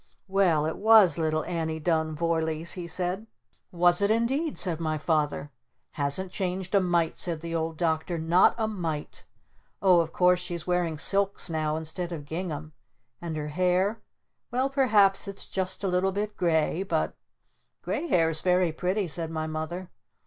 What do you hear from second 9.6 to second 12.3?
Oh of course she's wearing silks now instead of